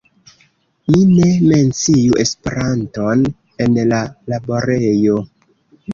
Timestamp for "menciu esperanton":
1.51-3.23